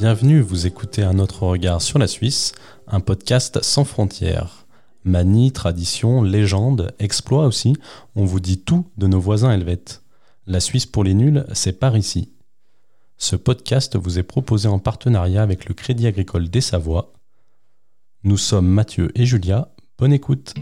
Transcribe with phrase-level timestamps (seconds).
[0.00, 2.54] Bienvenue, vous écoutez Un autre regard sur la Suisse,
[2.86, 4.66] un podcast sans frontières.
[5.04, 7.76] Manie, tradition, légende, exploit aussi,
[8.16, 10.02] on vous dit tout de nos voisins helvètes.
[10.46, 12.32] La Suisse pour les nuls, c'est par ici.
[13.18, 17.12] Ce podcast vous est proposé en partenariat avec le Crédit Agricole des Savoies.
[18.24, 20.54] Nous sommes Mathieu et Julia, bonne écoute.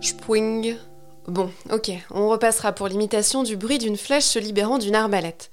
[0.00, 0.76] Spwing.
[1.30, 5.52] Bon, ok, on repassera pour l'imitation du bruit d'une flèche se libérant d'une arbalète.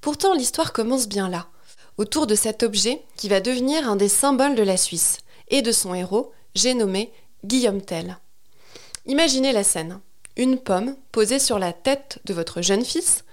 [0.00, 1.46] Pourtant, l'histoire commence bien là,
[1.98, 5.18] autour de cet objet qui va devenir un des symboles de la Suisse,
[5.50, 7.12] et de son héros, j'ai nommé
[7.44, 8.18] Guillaume Tell.
[9.06, 10.00] Imaginez la scène.
[10.36, 13.24] Une pomme posée sur la tête de votre jeune fils,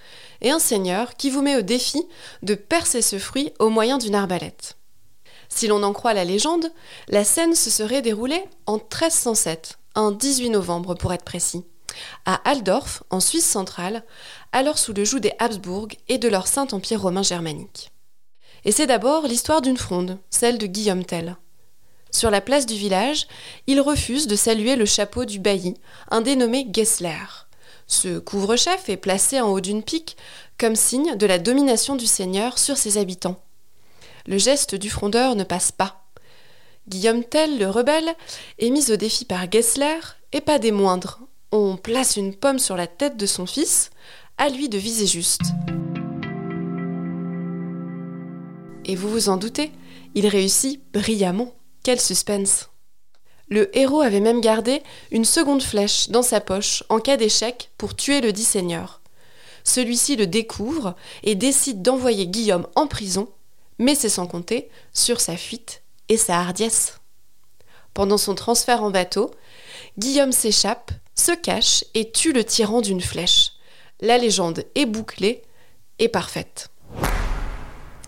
[0.41, 2.03] et un seigneur qui vous met au défi
[2.43, 4.77] de percer ce fruit au moyen d'une arbalète.
[5.49, 6.71] Si l'on en croit la légende,
[7.07, 11.65] la scène se serait déroulée en 1307, un 18 novembre pour être précis,
[12.25, 14.03] à Aldorf, en Suisse centrale,
[14.51, 17.91] alors sous le joug des Habsbourg et de leur Saint-Empire romain germanique.
[18.65, 21.35] Et c'est d'abord l'histoire d'une fronde, celle de Guillaume Tell.
[22.11, 23.27] Sur la place du village,
[23.67, 25.75] il refuse de saluer le chapeau du bailli,
[26.09, 27.48] un dénommé Gessler.
[27.87, 30.17] Ce couvre-chef est placé en haut d'une pique
[30.57, 33.41] comme signe de la domination du seigneur sur ses habitants.
[34.27, 36.05] Le geste du frondeur ne passe pas.
[36.87, 38.15] Guillaume Tell, le rebelle,
[38.59, 39.99] est mis au défi par Gessler,
[40.33, 41.20] et pas des moindres.
[41.54, 43.90] On place une pomme sur la tête de son fils,
[44.38, 45.41] à lui de viser juste.
[48.85, 49.74] Et vous vous en doutez,
[50.16, 51.54] il réussit brillamment.
[51.84, 52.70] Quel suspense
[53.49, 57.98] Le héros avait même gardé une seconde flèche dans sa poche en cas d'échec pour
[57.98, 59.02] tuer le dit seigneur.
[59.66, 63.27] Celui-ci le découvre et décide d'envoyer Guillaume en prison,
[63.77, 67.00] mais c'est sans compter sur sa fuite et sa hardiesse.
[67.94, 69.31] Pendant son transfert en bateau,
[69.97, 73.51] Guillaume s'échappe, se cache et tue le tyran d'une flèche.
[74.00, 75.41] La légende est bouclée
[76.00, 76.69] et parfaite.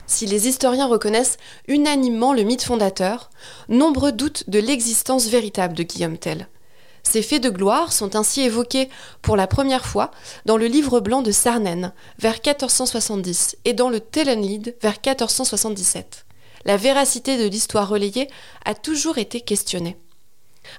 [0.06, 1.38] Si les historiens reconnaissent
[1.68, 3.30] unanimement le mythe fondateur,
[3.68, 6.48] nombreux doutent de l'existence véritable de Guillaume Tell.
[7.04, 8.90] Ces faits de gloire sont ainsi évoqués
[9.22, 10.12] pour la première fois
[10.46, 16.26] dans le livre blanc de Sarnen vers 1470 et dans le Tellenlied vers 1477
[16.66, 18.30] la véracité de l'histoire relayée
[18.66, 19.98] a toujours été questionnée.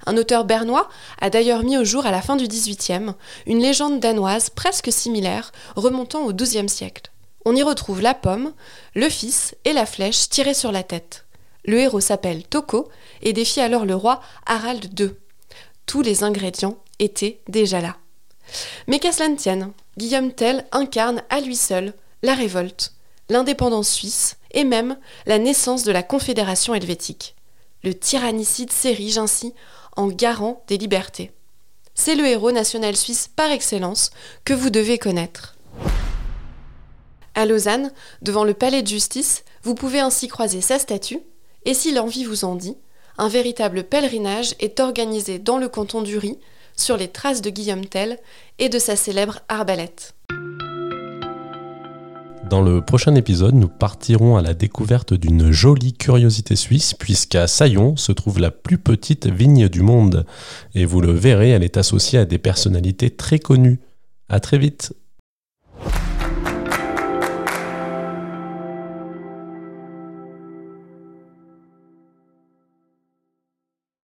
[0.07, 0.89] Un auteur bernois
[1.21, 3.13] a d'ailleurs mis au jour à la fin du XVIIIe
[3.47, 7.11] une légende danoise presque similaire remontant au XIIe siècle.
[7.45, 8.55] On y retrouve la pomme,
[8.95, 11.27] le fils et la flèche tirée sur la tête.
[11.67, 12.89] Le héros s'appelle Toko
[13.23, 15.11] et défie alors le roi Harald II.
[15.87, 17.97] Tous les ingrédients étaient déjà là.
[18.87, 22.95] Mais qu'à cela ne tienne, Guillaume Tell incarne à lui seul la révolte,
[23.29, 27.37] l'indépendance suisse et même la naissance de la Confédération helvétique.
[27.83, 29.53] Le tyrannicide s'érige ainsi
[29.97, 31.33] en garant des libertés.
[31.95, 34.11] C'est le héros national suisse par excellence
[34.45, 35.57] que vous devez connaître.
[37.35, 37.93] À Lausanne,
[38.23, 41.21] devant le palais de justice, vous pouvez ainsi croiser sa statue,
[41.65, 42.77] et si l'envie vous en dit,
[43.19, 46.39] un véritable pèlerinage est organisé dans le canton d'Uri
[46.77, 48.19] sur les traces de Guillaume Tell
[48.59, 50.15] et de sa célèbre arbalète.
[52.55, 57.97] Dans le prochain épisode, nous partirons à la découverte d'une jolie curiosité suisse, puisqu'à Saillon
[57.97, 60.25] se trouve la plus petite vigne du monde.
[60.77, 63.81] Et vous le verrez, elle est associée à des personnalités très connues.
[64.29, 64.95] À très vite!